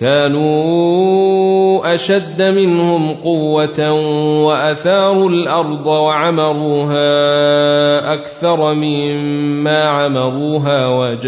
[0.00, 3.92] كانوا أشد منهم قوة
[4.44, 6.98] وأثاروا الأرض وعمروها
[8.14, 11.26] أكثر مما عمروها وجاءتهم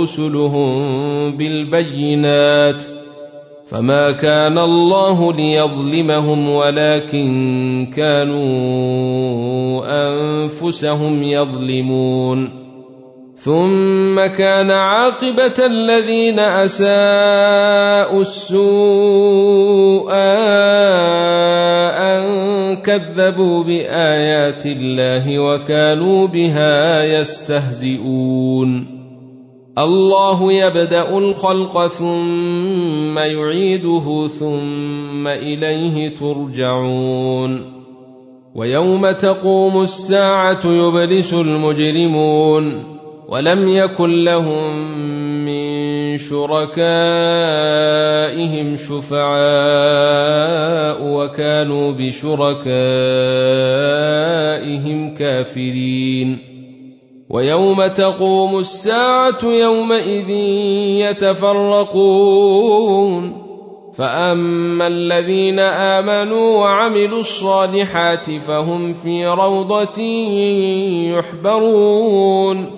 [0.00, 2.82] رسلهم بالبينات
[3.66, 8.48] فما كان الله ليظلمهم ولكن كانوا
[10.08, 12.67] أنفسهم يظلمون
[13.38, 20.12] ثم كان عاقبة الذين أساءوا السوء
[21.94, 28.98] أن كذبوا بآيات الله وكانوا بها يستهزئون.
[29.78, 37.78] الله يبدأ الخلق ثم يعيده ثم إليه ترجعون.
[38.54, 42.97] ويوم تقوم الساعة يبلس المجرمون.
[43.28, 44.88] ولم يكن لهم
[45.44, 46.76] من شركائهم
[48.76, 49.28] شفعاء
[51.02, 52.58] وكانوا بشركائهم
[55.14, 56.38] كافرين.
[57.30, 60.30] ويوم تقوم الساعة يومئذ
[61.10, 62.28] يتفرقون.
[63.94, 70.02] فأما الذين آمنوا وعملوا الصالحات فهم في روضة
[71.12, 72.77] يحبرون.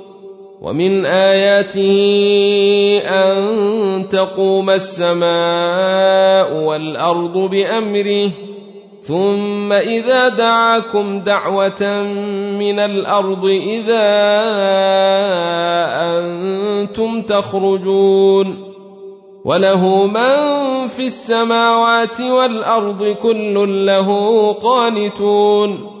[0.61, 1.97] ومن آياته
[3.01, 8.29] أن تقوم السماء والأرض بأمره
[9.01, 12.03] ثم إذا دعاكم دعوة
[12.59, 14.09] من الأرض إذا
[16.19, 18.71] أنتم تخرجون.
[19.45, 26.00] وله من في السماوات والأرض كل له قانتون.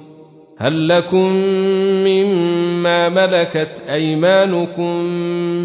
[0.61, 1.33] هل لكم
[2.05, 4.95] مما ملكت أيمانكم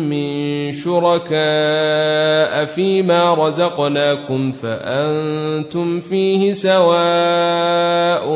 [0.09, 8.27] من شركاء فيما رزقناكم فأنتم فيه سواء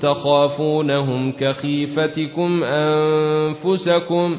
[0.00, 4.38] تخافونهم كخيفتكم أنفسكم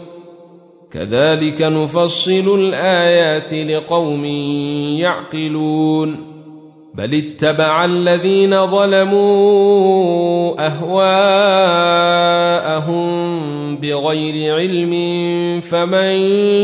[0.92, 4.25] كذلك نفصل الآيات لقوم
[5.00, 6.31] يعقلون
[6.95, 11.61] بل اتبع الذين ظلموا أهواءهم
[13.77, 14.91] بغير علم
[15.59, 16.15] فمن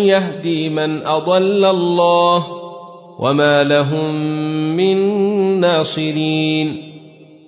[0.07, 2.45] يهدي من أضل الله
[3.19, 4.15] وما لهم
[4.75, 4.97] من
[5.59, 6.93] ناصرين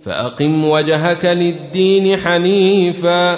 [0.02, 3.36] فأقم وجهك للدين حنيفا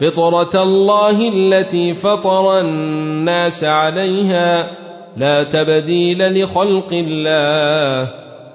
[0.00, 4.70] فطرة الله التي فطر الناس عليها
[5.16, 8.25] لا تبديل لخلق الله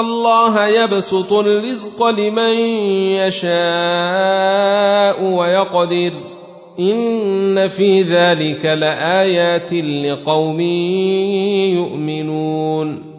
[0.00, 2.54] الله يبسط الرزق لمن
[3.22, 6.12] يشاء ويقدر
[6.80, 10.60] إن في ذلك لآيات لقوم
[11.70, 13.14] يؤمنون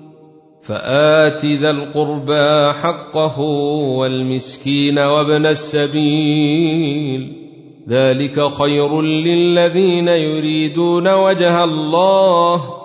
[0.62, 3.40] فآت ذا القربى حقه
[4.00, 7.46] والمسكين وابن السبيل
[7.90, 12.85] ذلك خير للذين يريدون وجه الله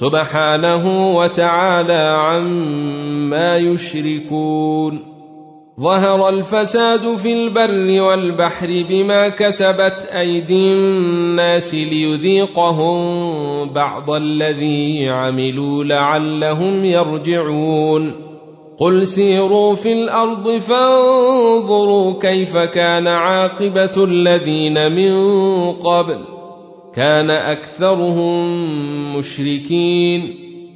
[0.00, 4.98] سبحانه وتعالى عما يشركون.
[5.80, 12.98] ظهر الفساد في البر والبحر بما كسبت أيدي الناس ليذيقهم
[13.68, 18.12] بعض الذي عملوا لعلهم يرجعون.
[18.78, 25.12] قل سيروا في الأرض فانظروا كيف كان عاقبة الذين من
[25.72, 26.18] قبل.
[26.96, 30.34] كان أكثرهم مشركين.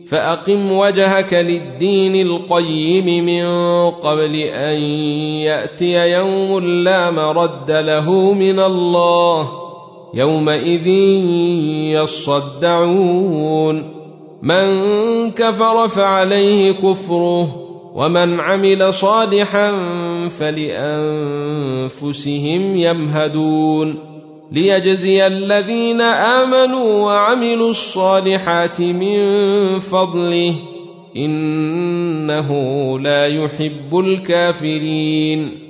[0.09, 3.47] فأقم وجهك للدين القيم من
[3.91, 4.83] قبل أن
[5.43, 9.49] يأتي يوم لا مرد له من الله.
[10.15, 10.87] يومئذ
[12.03, 13.95] يصدعون.
[14.43, 17.57] من كفر فعليه كفره
[17.95, 19.73] ومن عمل صالحا
[20.29, 21.57] فلأنفسهم
[22.77, 24.10] يمهدون.
[24.53, 30.55] ليجزي الذين آمنوا وعملوا الصالحات من فضله.
[31.17, 32.51] إنه
[32.99, 35.70] لا يحب الكافرين.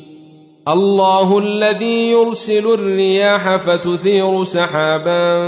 [0.67, 5.47] الله الذي يرسل الرياح فتثير سحابا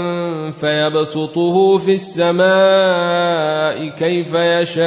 [0.50, 4.84] فيبسطه في السماء كيف يشاء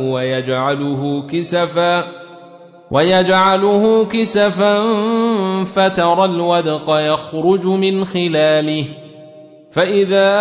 [0.00, 2.04] ويجعله كسفا
[2.90, 4.84] ويجعله كسفا
[5.64, 8.84] فترى الودق يخرج من خلاله
[9.72, 10.32] فإذا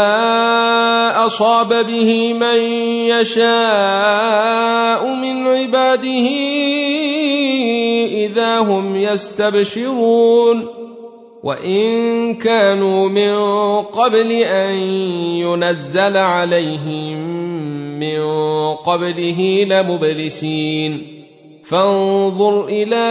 [1.26, 2.60] أصاب به من
[3.08, 6.28] يشاء من عباده
[8.32, 10.68] اذا هم يستبشرون
[11.44, 13.36] وإن كانوا من
[13.82, 14.74] قبل أن
[15.44, 17.18] ينزل عليهم
[18.00, 18.22] من
[18.74, 21.08] قبله لمبلسين
[21.64, 23.06] فانظر إلى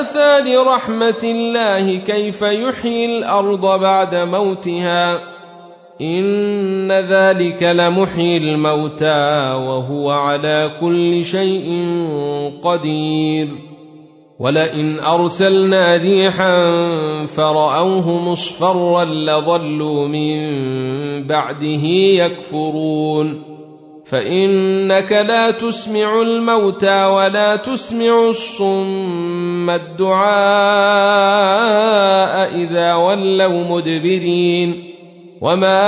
[0.00, 5.20] آثار رحمة الله كيف يحيي الأرض بعد موتها
[6.00, 11.86] إن ذلك لمحيي الموتى وهو على كل شيء
[12.62, 13.71] قدير
[14.42, 16.56] ولئن أرسلنا ريحا
[17.26, 20.38] فرأوه مصفرا لظلوا من
[21.26, 21.84] بعده
[22.18, 23.42] يكفرون.
[24.04, 30.22] فإنك لا تسمع الموتى ولا تسمع الصم الدعاء
[32.54, 34.94] إذا ولوا مدبرين.
[35.40, 35.82] وما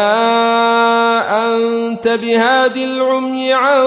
[1.46, 3.84] أنت بهاد العمي عن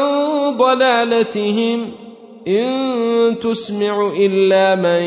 [0.57, 2.06] ضلالتهم
[2.47, 5.03] إن تسمع إلا من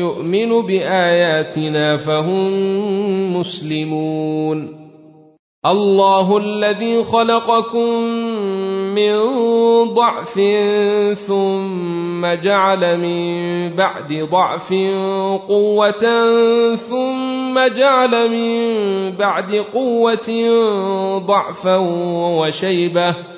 [0.00, 4.88] يؤمن بآياتنا فهم مسلمون.
[5.66, 7.90] الله الذي خلقكم
[8.94, 9.18] من
[9.94, 10.34] ضعف
[11.18, 13.28] ثم جعل من
[13.74, 14.72] بعد ضعف
[15.48, 16.04] قوة
[16.76, 20.28] ثم جعل من بعد قوة
[21.18, 21.76] ضعفا
[22.38, 23.37] وشيبة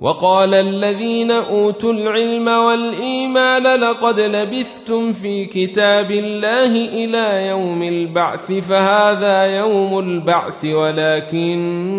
[0.00, 9.98] وقال الذين أوتوا العلم والإيمان لقد لبثتم في كتاب الله إلى يوم البعث فهذا يوم
[9.98, 11.90] البعث ولكنكم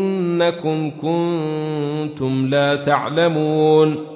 [1.01, 4.08] كنتم لا تعلمون.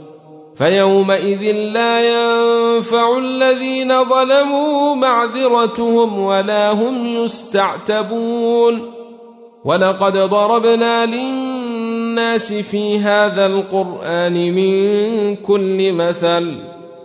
[0.55, 8.91] فيومئذ لا ينفع الذين ظلموا معذرتهم ولا هم يستعتبون.
[9.65, 11.64] ولقد ضربنا للناس
[12.61, 16.55] في هذا القرآن من كل مثل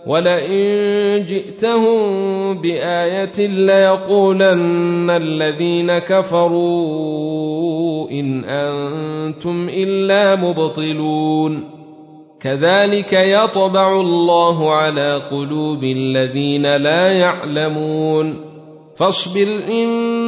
[0.07, 2.01] ولئن جئتهم
[2.61, 7.31] بآية ليقولن الذين كفروا
[8.11, 11.65] إن أنتم إلا مبطلون.
[12.41, 18.51] كذلك يطبع الله على قلوب الذين لا يعلمون.
[18.97, 19.49] فاصبر